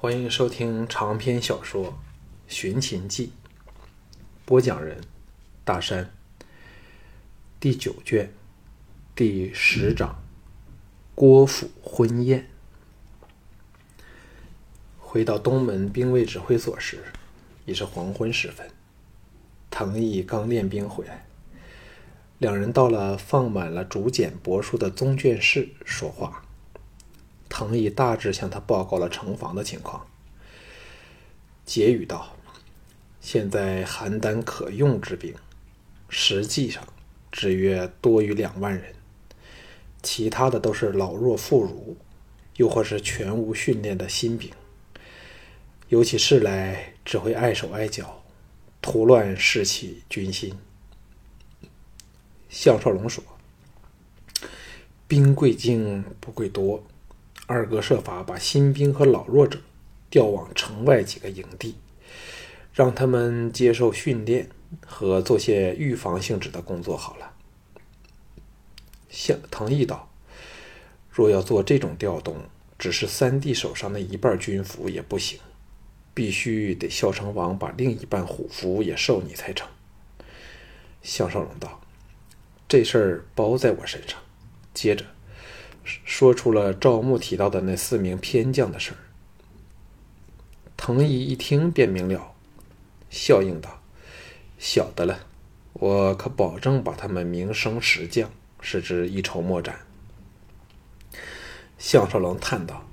[0.00, 1.86] 欢迎收听长篇小说
[2.46, 3.26] 《寻秦记》，
[4.44, 5.00] 播讲人：
[5.64, 6.08] 大山。
[7.58, 8.32] 第九卷
[9.16, 10.22] 第十章：
[11.16, 12.48] 郭府婚宴。
[15.00, 17.02] 回到东门兵卫指挥所时，
[17.66, 18.70] 已是黄昏时分。
[19.68, 21.26] 藤毅刚练兵回来，
[22.38, 26.44] 两人到了放满了竹简帛书的宗卷室说话。
[27.58, 30.06] 藤毅大致向他报告了城防的情况。
[31.66, 32.36] 结语道
[33.20, 35.34] ：“现在邯郸可用之兵，
[36.08, 36.86] 实际上
[37.32, 38.94] 只约多于两万人，
[40.04, 41.96] 其他的都是老弱妇孺，
[42.58, 44.52] 又或是全无训练的新兵。
[45.88, 48.22] 有起事来，只会碍手碍脚，
[48.80, 50.56] 图乱士气军心。”
[52.48, 53.24] 项少龙说
[55.08, 56.84] ：“兵贵精不贵多。”
[57.48, 59.58] 二哥设法把新兵和老弱者
[60.10, 61.76] 调往城外几个营地，
[62.74, 64.50] 让他们接受训练
[64.86, 66.94] 和做些预防性质的工作。
[66.94, 67.32] 好了，
[69.08, 70.10] 向唐毅道
[71.10, 72.36] ：“若要做这种调动，
[72.78, 75.40] 只是三弟手上的一半军服也不行，
[76.12, 79.66] 必须得孝成王把另一半虎符也授你才成。”
[81.00, 81.80] 项少龙道
[82.68, 84.18] ：“这事儿包在我身上。”
[84.74, 85.06] 接着。
[86.04, 88.98] 说出了赵牧提到的那四名偏将的事儿。
[90.76, 92.34] 藤毅一听便明了，
[93.10, 93.82] 笑应道
[94.58, 95.18] ：“晓得了，
[95.72, 99.76] 我可保证把他们名声实降，使之一筹莫展。”
[101.78, 102.84] 项少龙叹道：“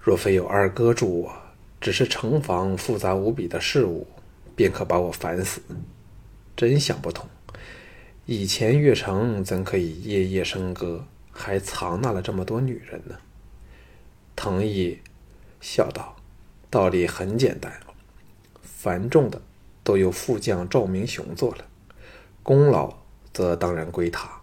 [0.00, 1.34] 若非有二哥助我，
[1.80, 4.06] 只是城防复杂无比的事物，
[4.54, 5.60] 便可把我烦死。
[6.56, 7.28] 真想不通，
[8.26, 13.16] 以前越城怎可以夜夜笙歌？”还藏纳了这么多女人呢。
[14.36, 15.00] 藤毅
[15.60, 16.16] 笑道
[16.70, 17.80] ：“道理很简单，
[18.62, 19.42] 繁重的
[19.84, 21.66] 都由副将赵明雄做了，
[22.42, 22.94] 功劳
[23.32, 24.40] 则当然归他。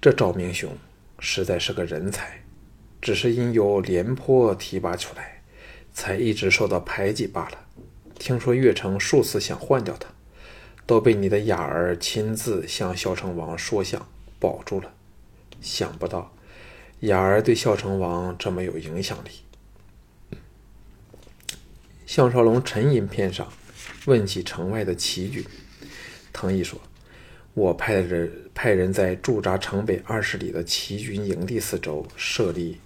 [0.00, 0.76] 这赵明雄
[1.18, 2.42] 实在是个人才，
[3.02, 5.42] 只是因由廉颇提拔出来，
[5.92, 7.58] 才一直受到排挤罢了。
[8.18, 10.08] 听说岳城数次想换掉他，
[10.86, 14.08] 都被你的雅儿亲自向孝成王说相
[14.40, 14.94] 保住了。”
[15.60, 16.34] 想不到，
[17.00, 19.30] 雅儿对孝成王这么有影响力。
[22.06, 23.52] 项少龙沉吟片上，
[24.06, 25.44] 问起城外的齐军。
[26.32, 26.80] 藤毅说
[27.54, 32.78] ：“我派人派人在驻扎城北二十里的齐军营地四周设立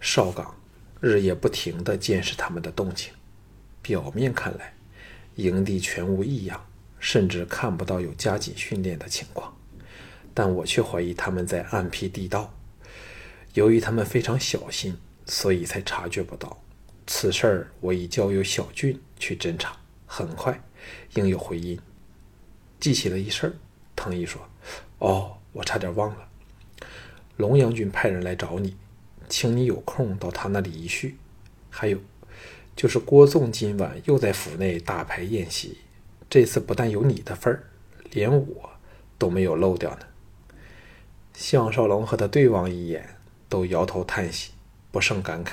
[0.00, 0.54] 哨岗，
[1.00, 3.12] 日夜不停地监视他们的动静。
[3.82, 4.74] 表面看来，
[5.34, 6.64] 营地全无异样，
[6.98, 9.54] 甚至看不到有加紧训练的情况。”
[10.34, 12.52] 但我却怀疑他们在暗辟地道。
[13.54, 16.58] 由于他们非常小心，所以才察觉不到。
[17.06, 19.76] 此事儿我已交由小俊去侦查，
[20.06, 20.58] 很快
[21.14, 21.78] 应有回音。
[22.80, 23.52] 记起了一事儿，
[23.94, 24.40] 藤毅说
[24.98, 26.28] ：“哦，我差点忘了。
[27.36, 28.76] 龙阳君派人来找你，
[29.28, 31.16] 请你有空到他那里一叙。
[31.70, 31.98] 还有，
[32.74, 35.78] 就是郭纵今晚又在府内大排宴席，
[36.30, 37.64] 这次不但有你的份儿，
[38.12, 38.70] 连我
[39.18, 40.06] 都没有漏掉呢。”
[41.34, 43.16] 项少龙和他对望一眼，
[43.48, 44.52] 都摇头叹息，
[44.90, 45.52] 不胜感慨。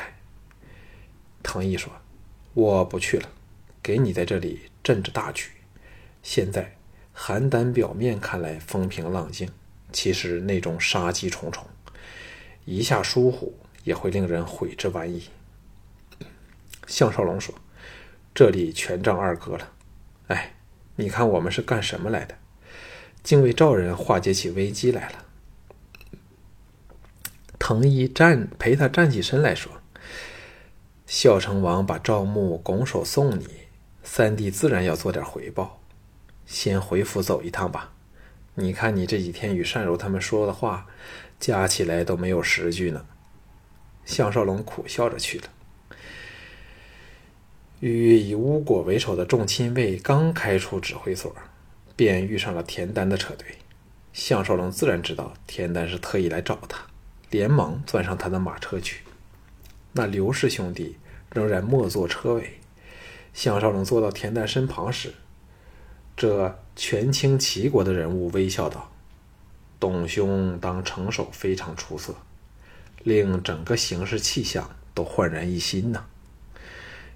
[1.41, 1.91] 唐毅说
[2.53, 3.29] ：“我不去了，
[3.81, 5.49] 给你在这里镇着大局。
[6.21, 6.75] 现在
[7.15, 9.49] 邯郸表面看来风平浪静，
[9.91, 11.65] 其实内中杀机重重，
[12.65, 15.29] 一下疏忽也会令人悔之晚矣。”
[16.85, 17.55] 项少龙说
[18.35, 19.71] ：“这里全仗二哥了。
[20.27, 20.55] 哎，
[20.97, 22.35] 你看我们是干什么来的？
[23.23, 25.25] 竟为赵人化解起危机来了。”
[27.69, 29.71] 藤毅站陪他站起身来说
[31.05, 33.45] ：“孝成王把赵牧拱手送你，
[34.01, 35.79] 三弟自然要做点回报。
[36.47, 37.93] 先回府走一趟吧。
[38.55, 40.87] 你看你这几天与单柔他们说的话，
[41.39, 43.05] 加起来都没有十句呢。”
[44.03, 45.43] 项少龙苦笑着去了。
[47.81, 51.35] 与以巫果为首的众亲卫刚开出指挥所，
[51.95, 53.45] 便遇上了田丹的车队。
[54.11, 56.88] 项少龙自然知道田丹是特意来找他。
[57.29, 59.03] 连忙钻上他的马车去。
[59.93, 60.97] 那刘氏兄弟
[61.31, 62.59] 仍然默坐车尾。
[63.33, 65.13] 项少龙坐到田丹身旁时，
[66.17, 68.91] 这权倾齐国的人物微笑道
[69.79, 72.15] ：“董兄当城守非常出色，
[73.03, 76.05] 令整个形势气象都焕然一新呢。”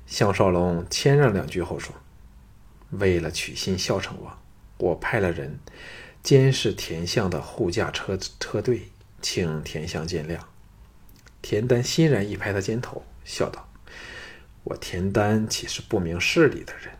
[0.05, 1.95] 项少龙谦让两句后说
[2.91, 4.39] ：“为了取信孝成王，
[4.77, 5.59] 我派了人
[6.21, 8.89] 监视田相的护驾车车队。”
[9.23, 10.37] 请田相见谅。
[11.41, 13.67] 田丹欣然一拍他肩头，笑道
[14.63, 16.93] ：“我田丹岂是不明事理的人？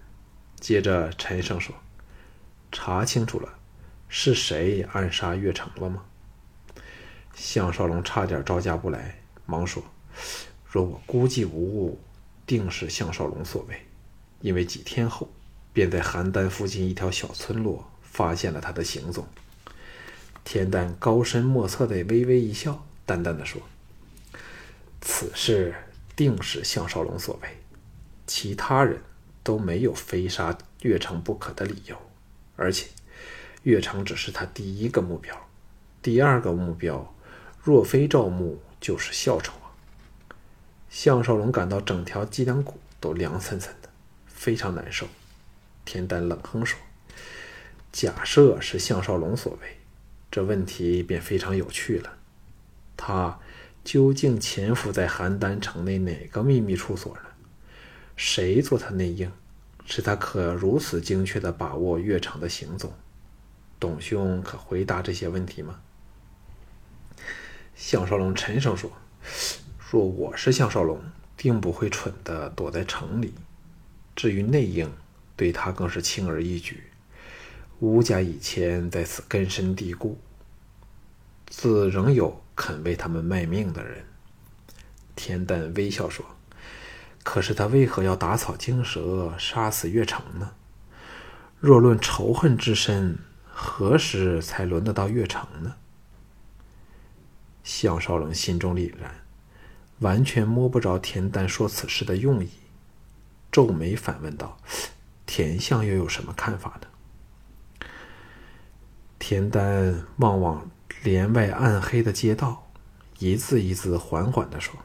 [0.59, 1.75] 接着陈胜说
[2.71, 3.53] ：“查清楚了，
[4.07, 6.03] 是谁暗杀岳城了吗？”
[7.35, 9.83] 项少龙差点招架不来，忙说
[10.65, 11.99] ：“若我估计无误，
[12.45, 13.75] 定是项少龙所为。
[14.39, 15.29] 因为几天后，
[15.73, 19.27] 便在邯郸附近一条小村落发现了他的行踪。”
[20.43, 23.61] 田丹高深莫测的微微一笑，淡淡的说
[25.01, 25.73] ：“此事
[26.15, 27.57] 定是项少龙所为，
[28.27, 29.01] 其他人
[29.41, 31.97] 都没有非杀岳城不可的理由。
[32.55, 32.87] 而且，
[33.63, 35.35] 岳城只是他第一个目标，
[36.01, 37.15] 第二个目标
[37.63, 39.71] 若非赵牧，就是孝成王。”
[40.89, 43.89] 项少龙感到整条脊梁骨都凉森森的，
[44.27, 45.07] 非常难受。
[45.85, 46.77] 田丹冷哼说
[47.91, 49.77] ：“假设是项少龙所为。”
[50.33, 52.17] 这问题便非常有趣了，
[52.97, 53.39] 他
[53.83, 57.21] 究竟潜伏在邯郸城内哪个秘密处所呢？
[58.15, 59.31] 谁做他内应，
[59.85, 62.91] 使他可如此精确地把握岳城的行踪？
[63.79, 65.81] 董兄可回答这些问题吗？
[67.75, 68.91] 项少龙沉声说
[69.91, 70.99] ：“若我是项少龙，
[71.37, 73.35] 定不会蠢的躲在城里。
[74.15, 74.91] 至于内应，
[75.35, 76.85] 对他更是轻而易举。”
[77.83, 80.17] 吴家以前在此根深蒂固，
[81.47, 84.05] 自仍有肯为他们卖命的人。
[85.17, 86.25] 田丹微笑说
[87.23, 90.53] ：“可是他为何要打草惊蛇，杀死岳城呢？
[91.59, 93.19] 若论仇恨之深，
[93.51, 95.75] 何时才轮得到岳城呢？”
[97.65, 99.13] 项少龙心中凛然，
[99.99, 102.49] 完全摸不着田丹说此事的用意，
[103.51, 104.57] 皱眉反问道
[105.27, 106.87] ：“田相又有什么看法呢？”
[109.25, 110.69] 田丹望望
[111.01, 112.69] 帘外暗黑的街道，
[113.19, 114.75] 一字一字缓缓的说：“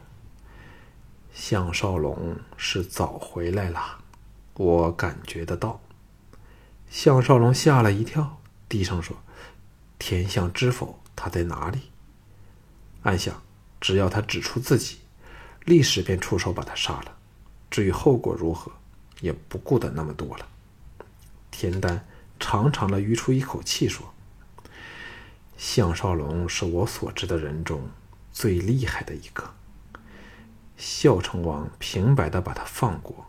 [1.35, 3.99] 项少龙是早回来了，
[4.53, 5.81] 我感觉得到。”
[6.89, 8.39] 项少龙吓了一跳，
[8.69, 9.17] 低声说
[9.99, 11.01] ：“田相知否？
[11.17, 11.91] 他在哪里？”
[13.03, 13.41] 暗想：
[13.81, 14.99] 只要他指出自己，
[15.65, 17.17] 立时便出手把他杀了。
[17.69, 18.71] 至于后果如何，
[19.19, 20.47] 也不顾得那么多了。
[21.51, 22.07] 田丹
[22.39, 24.13] 长长的吁出一口气，说。
[25.61, 27.81] 项少龙是我所知的人中
[28.31, 29.43] 最厉害的一个。
[30.77, 33.25] 孝成王平白的把他放过，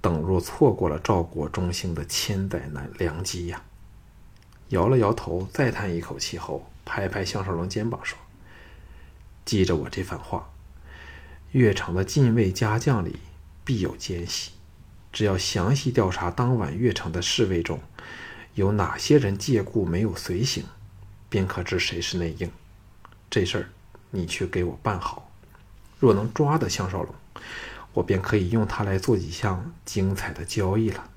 [0.00, 3.62] 等若错过了赵国中兴的千载难良机呀！
[4.70, 8.18] 摇了摇头，再叹一口气后，拍拍项少龙肩膀说
[9.44, 10.48] ：“记着我这番话，
[11.52, 13.18] 越城的禁卫家将里
[13.66, 14.52] 必有奸细。
[15.12, 17.80] 只要详细调查当晚越城的侍卫中
[18.54, 20.64] 有哪些人借故没有随行。”
[21.36, 22.50] 便可知谁是内应。
[23.28, 23.68] 这事儿，
[24.10, 25.30] 你去给我办好。
[26.00, 27.14] 若能抓得项少龙，
[27.92, 31.10] 我便可以用他来做几项精彩的交易了。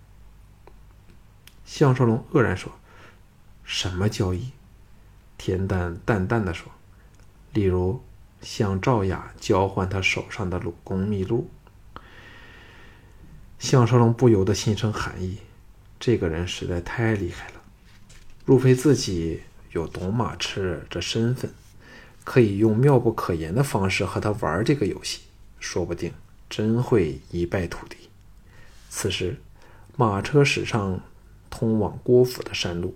[1.63, 2.69] 项少龙愕然说
[3.63, 4.51] ：“什么交易？”
[5.39, 6.69] 田丹淡淡的说
[7.55, 8.03] ：“例如，
[8.41, 11.49] 向赵雅交换他手上的鲁公秘录。”
[13.57, 15.37] 项少龙不由得心生寒意。
[15.97, 17.61] 这个人实在太厉害了。
[18.43, 19.43] 若非自己。
[19.71, 21.51] 有董马赤这身份，
[22.23, 25.21] 可以用妙不可言的方式和他玩这个游戏，
[25.59, 26.11] 说不定
[26.49, 28.09] 真会一败涂地。
[28.89, 29.39] 此时，
[29.95, 30.99] 马车驶上
[31.49, 32.95] 通往郭府的山路，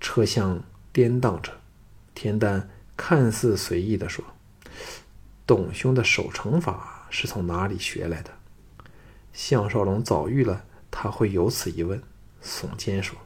[0.00, 0.62] 车厢
[0.92, 1.52] 颠荡着。
[2.14, 4.24] 田丹看似随意地说
[5.46, 8.30] ：“董兄的守城法是从哪里学来的？”
[9.32, 12.02] 项少龙早预了他会有此一问，
[12.42, 13.16] 耸肩说：“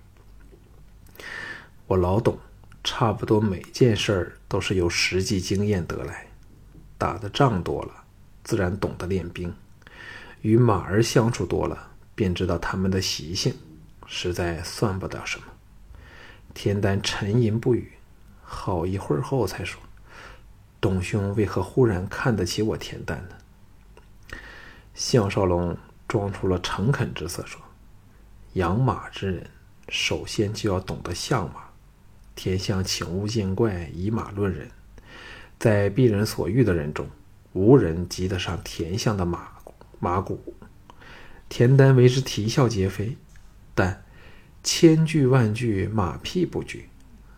[1.86, 2.38] 我老董。”
[2.82, 6.26] 差不多每件事儿都是由实际经验得来，
[6.96, 8.04] 打的仗多了，
[8.42, 9.50] 自然懂得练兵；
[10.40, 13.54] 与马儿相处多了，便知道他们的习性，
[14.06, 15.46] 实在算不得什么。
[16.54, 17.92] 田丹沉吟不语，
[18.42, 19.80] 好一会儿后才说
[20.80, 24.38] ：“董兄为何忽然看得起我田丹呢？”
[24.94, 25.76] 项少龙
[26.08, 27.60] 装出了诚恳之色说
[28.54, 29.46] ：“养马之人，
[29.88, 31.64] 首先就要懂得相马。”
[32.42, 34.70] 田相请勿见怪，以马论人，
[35.58, 37.06] 在鄙人所遇的人中，
[37.52, 39.58] 无人及得上田相的马
[39.98, 40.54] 马骨。
[41.50, 43.18] 田丹为之啼笑皆非，
[43.74, 44.02] 但
[44.64, 46.84] 千句万句马屁不绝，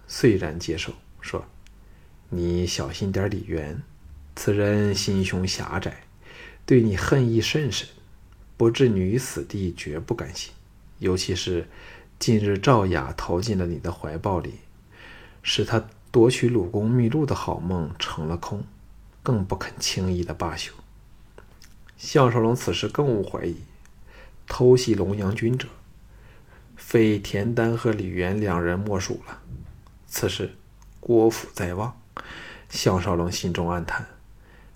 [0.07, 1.45] 虽然接受，说
[2.31, 3.83] ：“你小心点，李渊，
[4.37, 6.05] 此人心胸狭窄，
[6.65, 7.89] 对你恨意甚深，
[8.57, 10.53] 不置你于死地绝不甘心。
[11.01, 11.67] 尤其是
[12.21, 14.61] 近日赵雅逃进了你的怀抱里。”
[15.43, 18.65] 使他夺取鲁公秘录的好梦成了空，
[19.23, 20.73] 更不肯轻易的罢休。
[21.97, 23.57] 项少龙此时更无怀疑，
[24.47, 25.69] 偷袭龙阳军者，
[26.77, 29.41] 非田丹和李元两人莫属了。
[30.07, 30.55] 此时
[31.01, 31.97] 郭府在望，
[32.69, 34.07] 项少龙心中暗叹，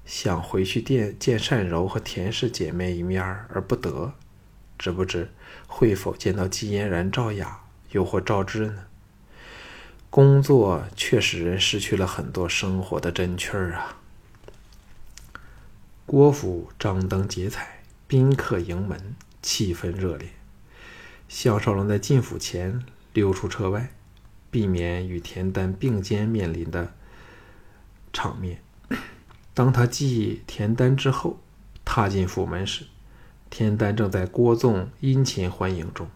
[0.05, 4.13] 想回去见见单柔和田氏姐妹一面而不得，
[4.79, 5.31] 知不知
[5.67, 8.85] 会否见到季嫣然、赵雅，又或赵芝呢？
[10.09, 13.99] 工作却使人失去了很多生活的真趣儿啊！
[16.07, 20.31] 郭府张灯结彩，宾客迎门，气氛热烈。
[21.29, 22.83] 项少龙在进府前
[23.13, 23.93] 溜出车外，
[24.51, 26.95] 避免与田丹并肩面临的
[28.13, 28.63] 场面。
[29.53, 31.41] 当他继田丹之后，
[31.85, 32.87] 踏进府门时，
[33.51, 36.09] 田丹正在郭纵殷勤欢迎中。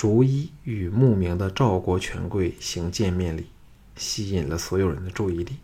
[0.00, 3.48] 逐一与慕名的赵国权贵行见面礼，
[3.96, 5.58] 吸引了所有人的注意力。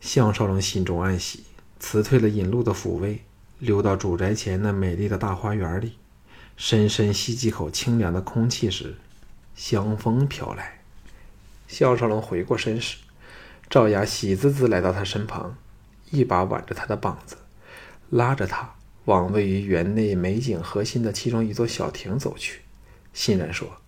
[0.00, 1.42] 项少龙心中暗喜，
[1.80, 3.24] 辞退了引路的抚卫，
[3.58, 5.94] 溜到主宅前那美丽的大花园里，
[6.56, 8.94] 深深吸几口清凉的空气时，
[9.56, 10.82] 香风飘来。
[11.66, 12.98] 项少龙回过身时，
[13.68, 15.56] 赵雅喜滋滋来到他身旁，
[16.12, 17.38] 一把挽着他的膀子，
[18.10, 18.76] 拉着他
[19.06, 22.60] 往位于园内美景核心的其中一座小亭走去。
[23.14, 23.80] 欣然说：“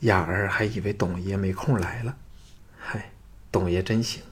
[0.00, 2.16] 雅儿还以为董爷没空来了，
[2.78, 3.10] 嗨，
[3.50, 4.22] 董爷真行，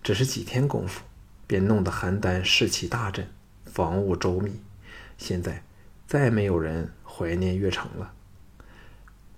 [0.00, 1.02] 只是几天功夫，
[1.48, 3.28] 便弄得邯郸士气大振，
[3.66, 4.60] 防务周密。
[5.18, 5.62] 现在
[6.06, 8.14] 再没有人怀念越城了。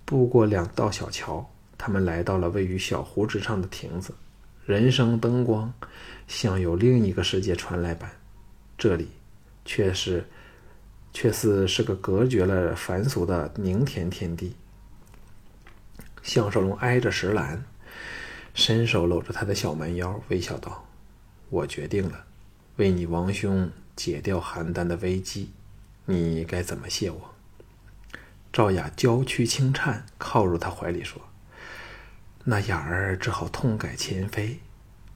[0.05, 4.13] 步过两道小桥，他们来到了位于小湖之上的亭子，
[4.67, 5.73] 人声灯光，
[6.27, 8.09] 像有另一个世界传来般。
[8.77, 9.09] 这里
[9.65, 10.23] 却是……”
[11.15, 14.53] 却似是个隔绝了凡俗的宁田天地。
[16.21, 17.63] 项少龙挨着石兰，
[18.53, 20.85] 伸手搂着他的小蛮腰，微笑道
[21.49, 22.25] ：“我决定了，
[22.75, 25.51] 为你王兄解掉邯郸的危机，
[26.03, 27.33] 你该怎么谢我？”
[28.51, 31.21] 赵雅娇躯轻颤，靠入他怀里说
[32.43, 34.59] ：“那雅儿只好痛改前非，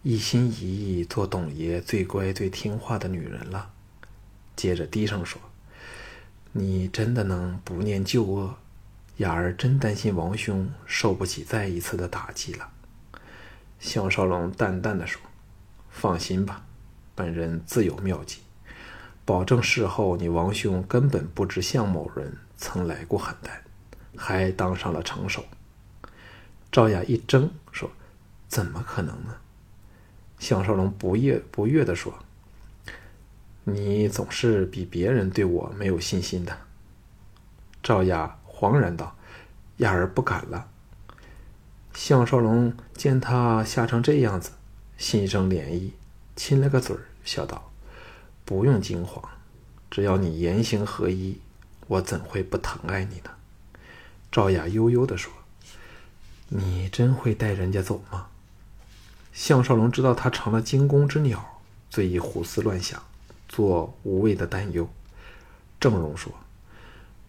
[0.04, 3.74] 一心一意做董爷最乖最听话的女人了。”
[4.56, 5.42] 接着低声说。
[6.52, 8.56] 你真的能不念旧恶？
[9.18, 12.70] 雅儿真担心王兄受不起再一次的打击了。
[13.78, 15.22] 项少龙淡淡的说
[15.92, 16.64] ：“放心吧，
[17.16, 18.40] 本人自有妙计，
[19.26, 23.50] 保证事后你王兄根本不知项某人曾来过邯郸，
[24.16, 25.44] 还当上了城守。”
[26.72, 27.92] 赵雅一怔说
[28.48, 29.36] ：“怎么可能呢？”
[30.40, 32.14] 项少龙不悦不悦的说。
[33.64, 36.58] 你总是比别人对我没有信心的。”
[37.84, 39.16] 赵雅惶然道
[39.78, 40.68] ，“雅儿不敢了。”
[41.94, 44.52] 项少龙见他吓成这样子，
[44.98, 45.94] 心生怜意，
[46.36, 47.72] 亲了个嘴儿，笑道
[48.46, 49.24] ：“不用惊慌，
[49.90, 51.40] 只要你言行合一，
[51.88, 53.32] 我怎会不疼爱你呢？”
[54.32, 55.34] 赵雅悠悠地说
[56.50, 58.28] ：“你真会带人家走吗？”
[59.34, 63.02] 项少龙知道他成了惊弓之鸟，最易胡思乱想。
[63.50, 64.88] 做无谓的担忧，
[65.80, 66.32] 郑荣说：“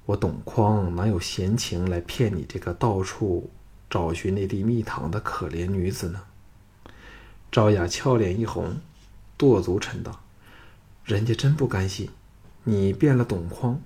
[0.05, 3.51] 我董匡哪有闲情来骗你这个到处
[3.89, 6.21] 找寻那粒蜜糖的可怜女子呢？”
[7.51, 8.79] 赵雅俏脸一红，
[9.39, 10.21] 跺足嗔道
[11.05, 12.11] ：“人家真不甘心，
[12.65, 13.81] 你变了董匡，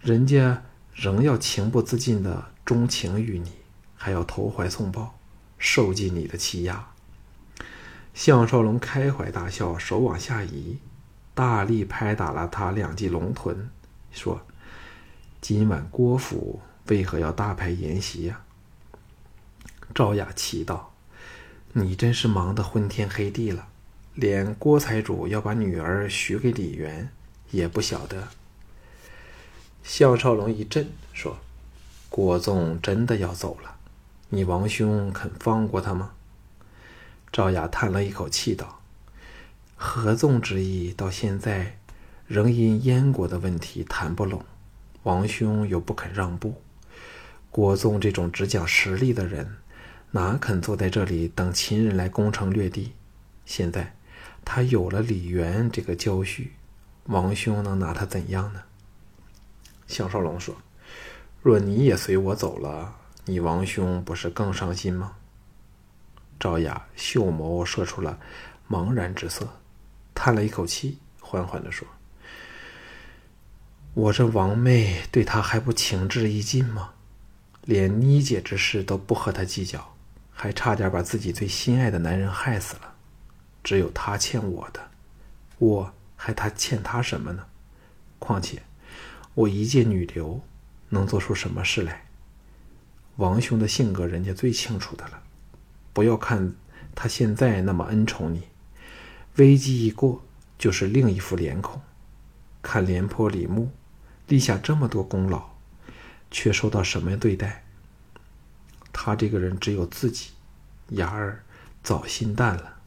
[0.00, 0.62] 人家
[0.94, 3.52] 仍要情不自禁的钟情于你，
[3.96, 5.18] 还要投怀送抱，
[5.56, 6.90] 受尽你的欺压。”
[8.12, 10.78] 项少龙开怀大笑，手往下移。
[11.38, 13.70] 大力拍打了他两记龙臀，
[14.10, 14.44] 说
[15.40, 18.40] ：“今晚郭府为何要大排筵席呀？”
[19.94, 20.92] 赵雅奇道
[21.74, 23.68] ：“你真是忙得昏天黑地了，
[24.14, 27.08] 连郭财主要把女儿许给李元
[27.52, 28.26] 也不晓得。”
[29.84, 31.38] 项少龙一震，说
[32.10, 33.76] ：“郭纵真的要走了，
[34.30, 36.10] 你王兄肯放过他吗？”
[37.30, 38.77] 赵雅叹了一口气道。
[39.80, 41.78] 合纵之意到现在
[42.26, 44.44] 仍因燕国的问题谈不拢，
[45.04, 46.60] 王兄又不肯让步。
[47.50, 49.56] 郭纵这种只讲实力的人，
[50.10, 52.92] 哪肯坐在这里等秦人来攻城略地？
[53.46, 53.94] 现在
[54.44, 56.48] 他有了李元这个娇婿，
[57.04, 58.62] 王兄能拿他怎样呢？
[59.86, 60.56] 项少龙说
[61.40, 65.12] ：“若你也随我走了，你王兄不是更伤心吗？”
[66.38, 68.18] 赵雅秀眸射出了
[68.68, 69.48] 茫然之色。
[70.18, 71.86] 叹了一口气，缓缓地说
[73.94, 76.90] ：“我这王妹对他还不情至意尽吗？
[77.62, 79.94] 连妮姐之事都不和他计较，
[80.32, 82.94] 还差点把自己最心爱的男人害死了。
[83.62, 84.90] 只有他欠我的，
[85.58, 87.44] 我还他欠他什么呢？
[88.18, 88.60] 况且
[89.34, 90.40] 我一介女流，
[90.88, 92.06] 能做出什么事来？
[93.18, 95.22] 王兄的性格，人家最清楚的了。
[95.92, 96.54] 不要看
[96.96, 98.42] 他现在那么恩宠你，
[99.38, 100.22] 危机一过，
[100.58, 101.80] 就是另一副脸孔。
[102.60, 103.70] 看廉颇、李牧
[104.26, 105.50] 立下这么多功劳，
[106.28, 107.64] 却受到什么对待？
[108.92, 110.30] 他这个人只有自己，
[110.88, 111.44] 雅儿
[111.84, 112.78] 早心淡了。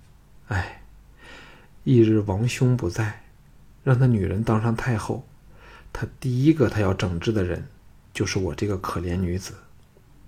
[0.50, 0.84] 哎，
[1.86, 3.24] 一日王兄不在，
[3.86, 5.26] 让他女人当上太后，
[5.94, 7.70] 他第一个他要整治的人，
[8.14, 9.54] 就是我这个可怜女子。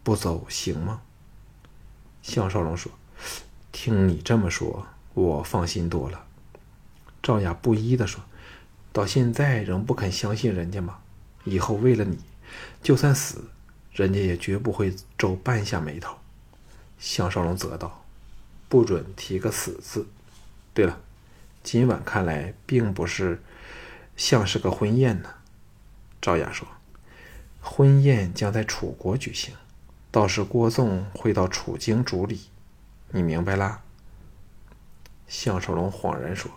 [0.03, 1.01] 不走行吗？
[2.21, 2.89] 项少龙说
[3.73, 6.25] ：“听你这么说，我放心多了。”
[7.21, 8.23] 赵雅不依的说
[8.91, 10.99] ：“到现在仍不肯相信人家吗？
[11.45, 12.19] 以后为了你，
[12.81, 13.45] 就算死。”
[13.93, 16.17] 人家也绝不会皱半下眉头。
[16.97, 18.03] 项少龙责道
[18.67, 20.07] ：“不准提个死字。
[20.73, 20.99] 对了，
[21.61, 23.39] 今晚看来并不是
[24.17, 25.29] 像是个婚宴呢。”
[26.19, 26.67] 赵雅说
[27.61, 29.53] ：“婚宴将在楚国举行，
[30.09, 32.41] 到时郭纵会到楚京主礼，
[33.11, 33.83] 你明白啦？”
[35.33, 36.51] 项少龙恍然说：“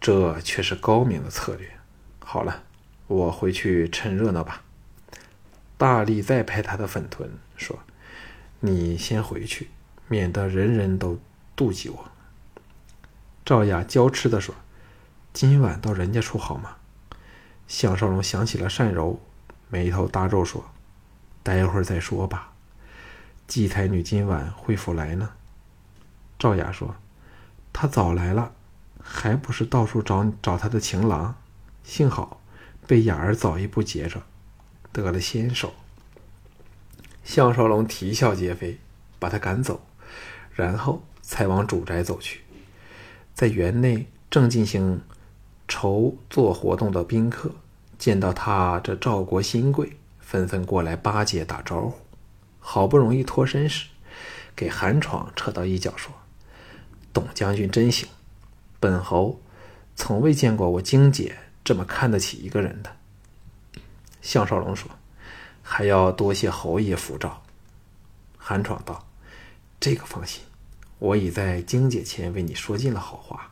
[0.00, 1.70] 这却是高明的策略。
[2.18, 2.62] 好了，
[3.06, 4.62] 我回去趁热闹吧。”
[5.76, 7.78] 大力再拍他的粉臀，说
[8.60, 9.68] ：“你先回去，
[10.08, 11.18] 免得人人都
[11.54, 12.10] 妒忌我。”
[13.44, 14.54] 赵雅娇痴的说
[15.34, 16.76] ：“今晚到人家处好吗？”
[17.68, 19.20] 项少龙想起了善柔，
[19.68, 20.64] 眉头大皱，说
[21.44, 22.54] ：“待会儿再说吧。
[23.46, 25.32] 季才女今晚会否来呢？”
[26.38, 26.96] 赵雅说
[27.74, 28.52] ：“他早来了，
[29.02, 31.34] 还不是到处找找他的情郎？
[31.82, 32.40] 幸好
[32.86, 34.22] 被雅儿早一步截着。”
[34.94, 35.74] 得了先手，
[37.24, 38.78] 项少龙啼笑皆非，
[39.18, 39.84] 把他赶走，
[40.52, 42.42] 然后才往主宅走去。
[43.34, 45.02] 在园内正进行
[45.66, 47.50] 筹做活动的宾客，
[47.98, 51.94] 见到他这赵国新贵，纷纷过来巴结打招呼。
[52.60, 53.88] 好不容易脱身时，
[54.54, 56.14] 给韩闯扯到一角说
[57.14, 58.06] ：“董将军真行，
[58.78, 59.40] 本侯
[59.96, 62.94] 从未见过我荆姐这么看得起一个人的。”
[64.20, 64.90] 项少龙说
[65.62, 67.42] ：“还要多谢侯爷福照。”
[68.36, 69.06] 韩闯道
[69.80, 70.42] ：“这个放心，
[70.98, 73.50] 我已在荆姐前为你说尽了好话，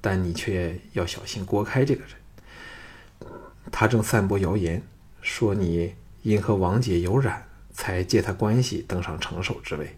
[0.00, 3.30] 但你却要小心郭开这个人。
[3.72, 4.82] 他正散播谣言，
[5.22, 9.96] 说你因和王姐有染，才借他关系登上城守之位。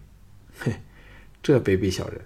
[0.59, 0.73] 嘿，
[1.41, 2.21] 这卑鄙小人，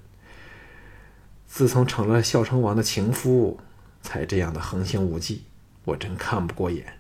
[1.48, 3.60] 自从成了孝成王的情夫，
[4.02, 5.46] 才这样的横行无忌，
[5.86, 7.00] 我真看不过眼。”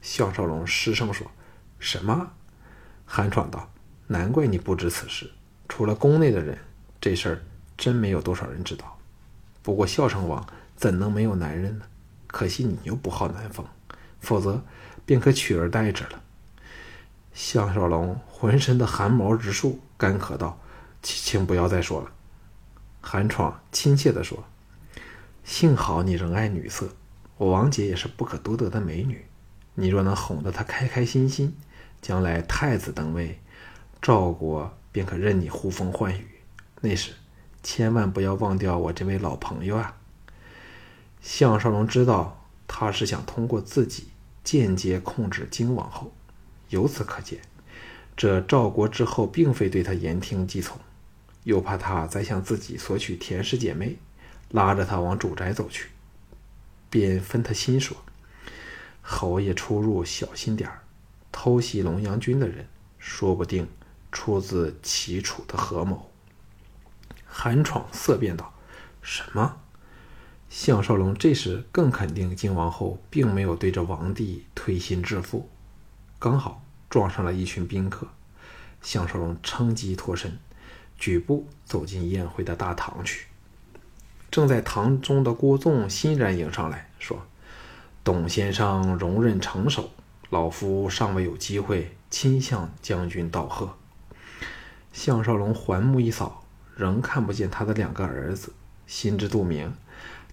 [0.00, 1.30] 项少龙失声说
[1.78, 2.30] ：“什么？”
[3.04, 3.70] 韩闯道
[4.08, 5.30] ：“难怪你不知此事。
[5.68, 6.58] 除了宫内的人，
[7.00, 7.42] 这事儿
[7.76, 8.98] 真没有多少人知道。
[9.62, 11.84] 不过孝成王怎能没有男人呢？
[12.26, 13.66] 可惜你又不好男风，
[14.20, 14.62] 否则
[15.04, 16.22] 便可取而代之了。”
[17.34, 20.58] 项少龙浑身的汗毛直竖，干咳道
[21.02, 22.10] ：“请不要再说了。”
[23.10, 24.44] 韩闯亲切地说
[25.42, 26.90] ：“幸好你仍爱女色，
[27.38, 29.24] 我王姐也是不可多得的美女。”
[29.76, 31.56] 你若能哄得她开开心心，
[32.02, 33.40] 将来太子登位，
[34.02, 36.26] 赵国便可任你呼风唤雨。
[36.82, 37.12] 那时，
[37.62, 39.96] 千万不要忘掉我这位老朋友啊！
[41.22, 44.08] 项少龙知道他是想通过自己
[44.44, 46.12] 间接控制金王后，
[46.68, 47.40] 由此可见，
[48.14, 50.78] 这赵国之后并非对他言听计从，
[51.48, 53.96] 又怕他再向自己索取田氏姐妹，
[54.50, 55.88] 拉着他往主宅走去，
[56.90, 57.96] 便分他心说。
[59.00, 60.82] 侯爷出入小心点儿，
[61.32, 63.66] 偷袭龙阳军的人，说不定
[64.12, 66.10] 出自齐楚的合谋。
[67.24, 68.52] 韩闯色变道
[69.00, 69.56] ：“什么？”
[70.50, 75.48] 项少龙这时更肯定靖王后并没有对着王帝推心置腹。
[76.18, 78.08] 刚好撞上了一群宾客，
[78.82, 80.38] 项少龙趁机脱身，
[80.98, 83.26] 举步走进宴会的大堂去。
[84.30, 87.24] 正在堂中的郭纵欣然迎上来说。
[88.04, 89.90] 董先生容任成熟，
[90.30, 93.76] 老夫尚未有机会亲向将军道贺。
[94.94, 96.42] 项少龙环目一扫，
[96.74, 98.54] 仍看不见他的两个儿子，
[98.86, 99.74] 心知肚明，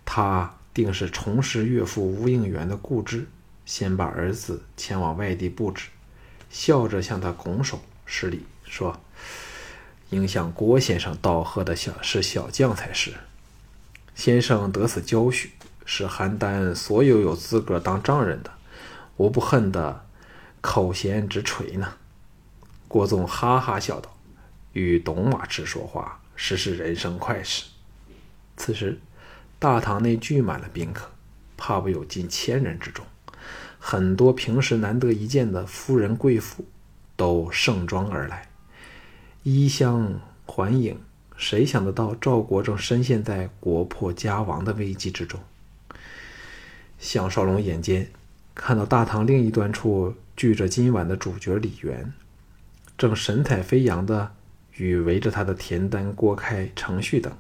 [0.05, 3.27] 他定是重拾岳父吴应元的故知，
[3.65, 5.89] 先把儿子前往外地布置，
[6.49, 8.97] 笑着向他拱手施礼，说
[10.09, 13.13] ：“应向郭先生道贺的小是小将才是，
[14.15, 15.51] 先生得此交许。”
[15.87, 18.49] 是邯郸所有有资格当丈人的，
[19.17, 20.03] 无不恨得
[20.59, 21.93] 口衔直垂呢。
[22.87, 24.17] 郭纵哈哈笑道
[24.73, 27.65] ：“与董马赤说话，实是人生快事。”
[28.57, 28.99] 此时，
[29.59, 31.11] 大堂内聚满了宾客，
[31.55, 33.05] 怕不有近千人之中。
[33.77, 36.65] 很多平时难得一见的夫人贵妇
[37.15, 38.49] 都盛装而来，
[39.47, 40.99] 衣香环影。
[41.37, 45.39] 谁想得到赵国正深陷在国破家亡的危机之中？
[46.97, 48.09] 项少龙眼尖，
[48.55, 52.11] 看到大堂另一端处聚着今晚的主角李元，
[52.97, 54.31] 正神采飞扬的
[54.77, 57.31] 与围着他的田丹、郭开、程旭等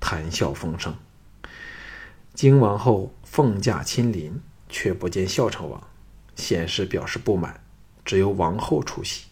[0.00, 0.92] 谈笑风生。
[2.32, 5.80] 荆王后奉驾亲临，却不见孝成王，
[6.34, 7.60] 显示表示不满，
[8.04, 9.26] 只有王后出席。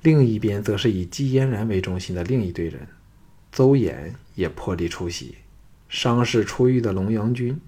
[0.00, 2.86] 另一边则是以姬嫣然为中心的另一队人，
[3.50, 5.38] 邹衍也破例出席。
[5.88, 7.60] 伤势初愈的龙阳君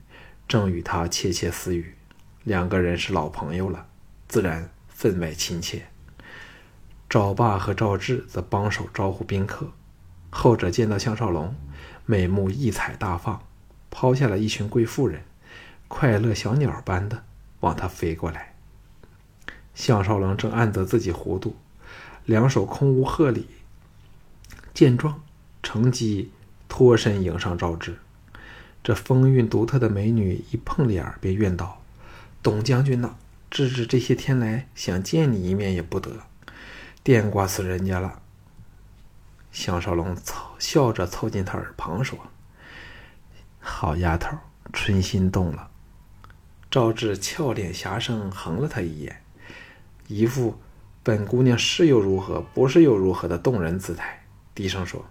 [0.47, 1.95] 正与他窃窃私语，
[2.45, 3.87] 两个人是老朋友了，
[4.29, 5.87] 自然分外亲切。
[7.09, 9.73] 赵霸和赵志则帮手招呼宾客，
[10.29, 11.57] 后者见到项少龙，
[12.07, 13.43] 美目异彩大放，
[13.91, 15.23] 抛下了一群贵妇人，
[15.89, 17.25] 快乐小鸟般的
[17.61, 18.55] 往他飞过来。
[19.75, 21.57] 项少龙正暗责自己糊涂。
[22.31, 23.45] 两手空无贺礼，
[24.73, 25.21] 见状，
[25.65, 26.31] 乘机
[26.69, 27.99] 脱身迎上赵志。
[28.85, 31.83] 这风韵独特的美女一碰脸便怨道
[32.41, 33.17] ：“董将军呐，
[33.51, 36.21] 志志这些天来想见你一面也不得，
[37.03, 38.23] 惦挂死人家了。”
[39.51, 42.17] 项少龙凑笑着凑近他耳旁说
[43.59, 44.39] ：“好丫头，
[44.73, 45.69] 春心动了。”
[46.71, 49.21] 赵志俏脸霞声横了他一眼，
[50.07, 50.57] 一副。
[51.03, 54.23] 本姑娘是又如何，不是又如何的动人姿态，
[54.55, 55.07] 低声说：“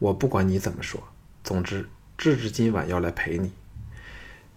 [0.00, 1.02] 我不管你怎么说，
[1.42, 3.52] 总之，志志今晚要来陪你。”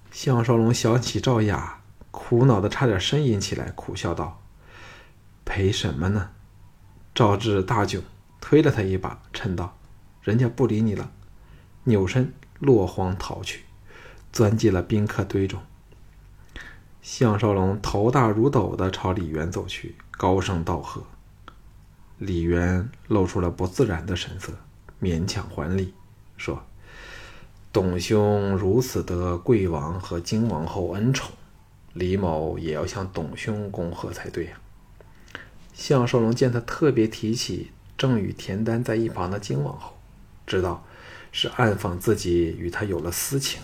[0.10, 1.82] 项少龙想起赵雅，
[2.12, 4.42] 苦恼的差点呻吟起来，苦笑道
[5.44, 6.30] ：“陪什么呢？”
[7.14, 8.02] 赵志大窘，
[8.40, 9.78] 推了他一把，嗔道
[10.24, 11.12] ：“人家不理你了。”
[11.84, 13.64] 扭身落荒逃去，
[14.32, 15.62] 钻进了宾客堆中。
[17.02, 19.96] 项少龙头大如斗的朝李渊走去。
[20.18, 21.04] 高声道贺，
[22.18, 24.52] 李渊露出了不自然的神色，
[25.00, 25.94] 勉强还礼，
[26.38, 26.64] 说
[27.72, 31.32] ：“董兄如此得贵王和金王后恩宠，
[31.94, 34.54] 李某也要向董兄恭贺才对呀。”
[35.76, 39.96] 项少龙见他特别提起正与田丹在一旁的金王后，
[40.48, 40.84] 知道
[41.32, 43.62] 是暗讽自己与他有了私情，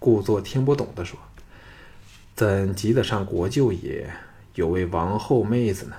[0.00, 1.16] 故作听不懂的说
[2.34, 4.12] ：“怎及得上国舅爷？”
[4.58, 5.94] 有位王后妹子呢，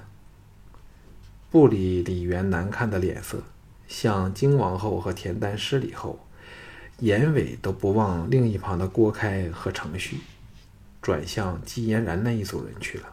[1.49, 3.41] 不理李渊难看的脸色，
[3.87, 6.19] 向金王后和田丹施礼后，
[6.97, 10.17] 眼尾都不忘另一旁的郭开和程旭，
[11.01, 13.05] 转向季嫣然那一组人去了。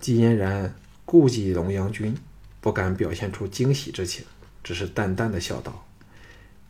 [0.00, 2.16] 季嫣然顾忌龙阳君，
[2.60, 4.24] 不敢表现出惊喜之情，
[4.64, 5.86] 只是淡淡的笑道：“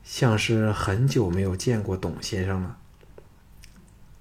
[0.04, 2.76] 像是很久没有见过董先生了。”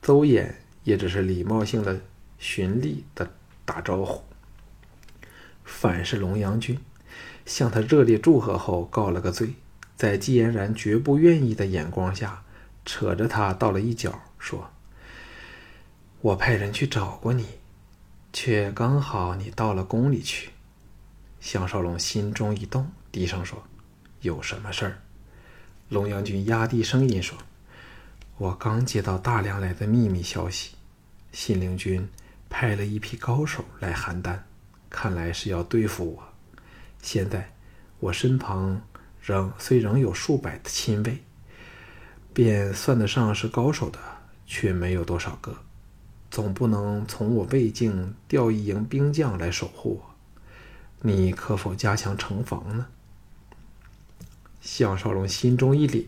[0.02, 0.54] 邹衍
[0.86, 2.00] 也只是礼貌性的。
[2.44, 3.32] 循例的
[3.64, 4.22] 打招呼，
[5.64, 6.78] 反是龙阳君
[7.46, 9.54] 向他热烈祝贺后告了个罪，
[9.96, 12.44] 在季嫣然绝不愿意的眼光下，
[12.84, 14.70] 扯着他到了一角，说
[16.20, 17.48] ：“我派人去找过你，
[18.34, 20.50] 却刚好你到了宫里去。”
[21.40, 23.64] 项少龙心中一动，低声说
[24.20, 25.00] ：“有什么事儿？”
[25.88, 27.38] 龙阳君压低声音说
[28.38, 30.76] ：“我刚接到大梁来的秘密消息，
[31.32, 32.06] 信陵君。”
[32.54, 34.38] 派了一批高手来邯郸，
[34.88, 36.24] 看来是要对付我。
[37.02, 37.52] 现在
[38.00, 38.80] 我身旁
[39.20, 41.24] 仍虽仍有数百的亲卫，
[42.32, 43.98] 便算得上是高手的，
[44.46, 45.58] 却没有多少个。
[46.30, 50.16] 总不能从我魏境调一营兵将来守护我。
[51.02, 52.86] 你可否加强城防呢？
[54.62, 56.06] 项少龙心中一凛，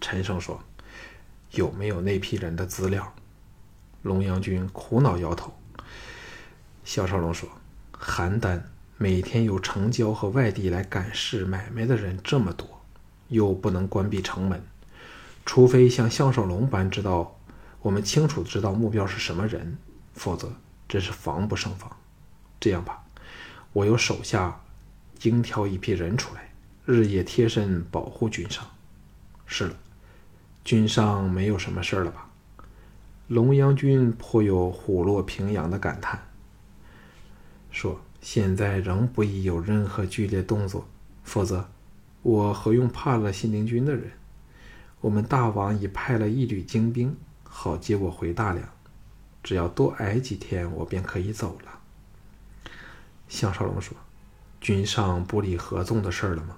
[0.00, 0.60] 沉声说
[1.54, 3.14] ：“有没有那批人的资料？”
[4.02, 5.56] 龙阳君苦恼摇头。
[6.84, 7.48] 项少龙说
[7.98, 8.60] ：“邯郸
[8.98, 12.68] 每天有城郊和外地来赶市买卖的人这么多，
[13.28, 14.62] 又不能关闭城门，
[15.46, 17.38] 除非像项少龙般知道
[17.80, 19.78] 我们清楚知道目标是什么人，
[20.12, 20.52] 否则
[20.86, 21.90] 真是防不胜防。
[22.60, 23.02] 这样吧，
[23.72, 24.60] 我有手下
[25.18, 26.52] 精挑一批人出来，
[26.84, 28.62] 日夜贴身保护君上。
[29.46, 29.74] 是了，
[30.62, 32.28] 君上没有什么事儿了吧？”
[33.28, 36.22] 龙阳君颇有虎落平阳的感叹。
[37.74, 40.86] 说：“现在仍不宜有任何剧烈动作，
[41.24, 41.68] 否则
[42.22, 44.12] 我何用怕了信陵君的人？
[45.00, 48.66] 我们大王已派了一旅精兵，好接我回大梁。
[49.42, 51.80] 只要多挨几天，我便可以走了。”
[53.28, 53.96] 项少龙说
[54.60, 56.56] ：“君上不理合纵的事了吗？”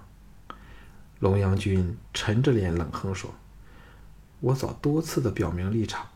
[1.19, 3.33] 龙阳君沉着脸冷哼说
[4.39, 6.07] ：“我早多次的表明立场，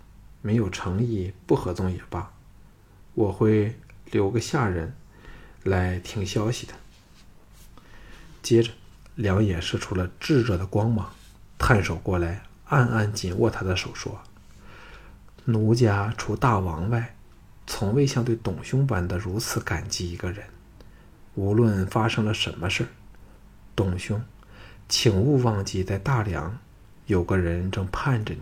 [0.43, 2.31] 没有诚意不合纵也罢。
[3.15, 3.75] 我会
[4.11, 4.93] 留个下人
[5.63, 6.73] 来听消息的。
[8.43, 8.71] 接着，
[9.15, 11.11] 两眼射出了炙热的光芒，
[11.57, 14.19] 探手过来，暗暗紧握他的手，说
[15.45, 17.15] ：“奴家除大王外，
[17.67, 20.45] 从未像对董兄般的如此感激一个人。
[21.35, 22.87] 无论发生了什么事
[23.75, 24.21] 董兄，
[24.89, 26.57] 请勿忘记，在大梁
[27.05, 28.41] 有个人正盼着你。”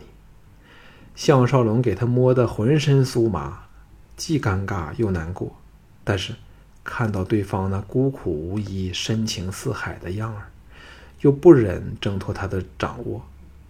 [1.16, 3.66] 项少龙给他摸得浑身酥麻，
[4.16, 5.59] 既尴尬又难过，
[6.10, 6.34] 但是。
[6.82, 10.50] 看到对方那孤苦无依、深情似海的样儿，
[11.22, 13.24] 又不忍挣脱他的掌握。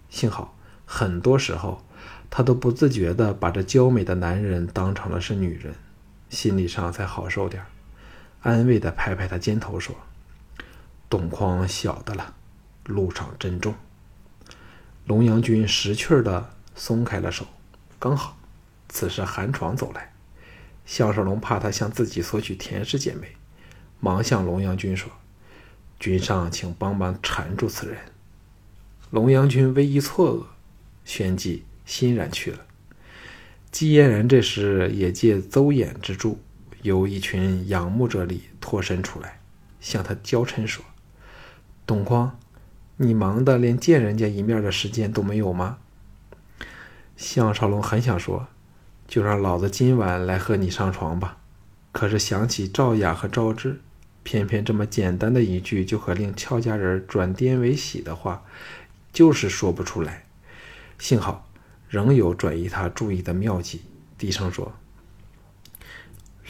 [0.08, 1.84] 幸好，很多时候
[2.30, 5.74] 他都不自觉地把这娇美的男人当成了是女人，
[6.30, 7.62] 心理上才好受点
[8.40, 9.94] 安慰地拍拍他肩头说
[11.10, 12.32] ：“董匡晓得了，
[12.84, 13.74] 路上珍重。”
[15.04, 17.46] 龙阳君识趣儿地松开了手，
[17.98, 18.38] 刚好，
[18.88, 20.09] 此时韩闯走来。
[20.84, 23.36] 项少龙怕他向自己索取田氏姐妹，
[24.00, 25.10] 忙向龙阳君说
[26.00, 27.96] ：“君上，请帮忙缠住此人。”
[29.10, 30.44] 龙阳君微一错愕，
[31.04, 32.58] 旋即欣然去了。
[33.70, 36.40] 姬嫣然这时也借邹衍之助，
[36.82, 39.40] 由一群仰慕者里脱身出来，
[39.80, 40.84] 向他娇嗔说
[41.86, 42.36] ：“董匡，
[42.96, 45.78] 你忙的连见人家一面的时间都没有吗？”
[47.16, 48.48] 项少龙很想说。
[49.10, 51.36] 就让老子今晚来和你上床吧。
[51.90, 53.80] 可是想起赵雅和赵志，
[54.22, 58.44] 偏偏这么简单的一句就可令俏佳人转颠为喜的话，
[59.12, 60.26] 就是说不出来。
[60.96, 61.50] 幸好
[61.88, 63.82] 仍有转移他注意的妙计，
[64.16, 64.72] 低声说：“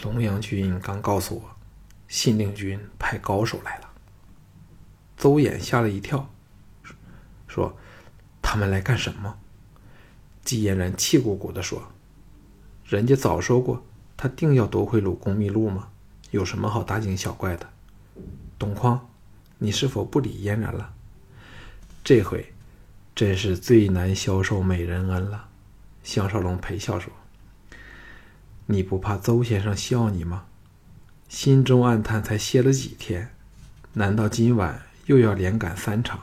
[0.05, 1.57] 龙阳君刚告诉我，
[2.09, 3.89] 信令君派高手来了。”
[5.17, 6.29] 邹衍吓了一跳，
[7.49, 7.75] 说
[8.43, 9.39] ：“他们来干什么？”
[10.45, 11.91] 季嫣然气鼓鼓地说。
[12.91, 13.85] 人家早说过，
[14.17, 15.91] 他定要夺回鲁公秘录吗？
[16.33, 17.71] 有什么好大惊小怪的？
[18.59, 19.09] 董匡，
[19.59, 20.93] 你是否不理嫣然了？
[22.03, 22.53] 这回
[23.15, 25.47] 真是最难消受美人恩了。
[26.03, 27.13] 项少龙陪笑说
[28.67, 30.47] ：“你不怕邹先生笑你吗？”
[31.31, 33.31] 心中暗叹，才歇了几天，
[33.93, 36.19] 难道今晚又要连赶三场？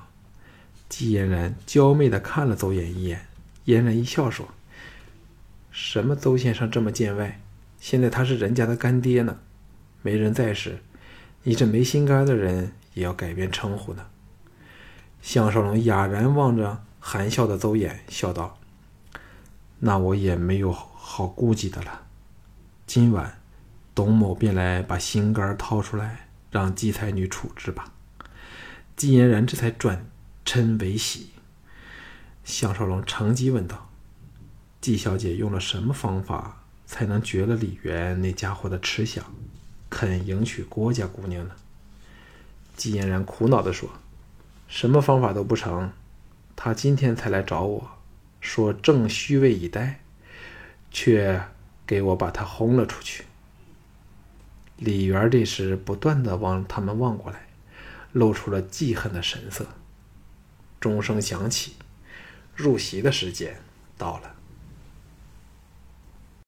[0.89, 3.25] 季嫣然娇媚的看了邹衍一眼，
[3.63, 4.49] 嫣然一笑说。
[5.79, 6.15] 什么？
[6.15, 7.39] 邹先生这么见外？
[7.79, 9.37] 现在他是人家的干爹呢。
[10.01, 10.79] 没人在时，
[11.43, 14.07] 你这没心肝的人也要改变称呼呢。
[15.21, 18.57] 项少龙哑然望着含笑的邹衍，笑道
[19.77, 22.07] ：“那我也没有好顾忌的了。
[22.87, 23.39] 今晚，
[23.93, 27.93] 董某便来把心肝掏出来，让姬才女处置吧。”
[28.97, 30.07] 季嫣然这才转
[30.43, 31.29] 嗔为喜。
[32.43, 33.83] 项少龙乘机问道。
[34.87, 39.35] 季小姐用了什么方法才能绝了李元那家伙的痴想，
[39.89, 41.53] 肯迎娶郭家姑娘呢？
[42.77, 43.89] 季嫣然苦恼地说
[44.69, 45.91] ：“什么方法都不成，
[46.55, 47.97] 他今天才来找我，
[48.39, 49.99] 说正虚位以待，
[50.89, 51.43] 却
[51.85, 53.25] 给我把他轰了出去。”
[54.79, 57.49] 李元这时不断的往他们望过来，
[58.13, 59.67] 露出了记恨的神色。
[60.79, 61.73] 钟声响起，
[62.55, 63.59] 入席的时间
[63.97, 64.36] 到了。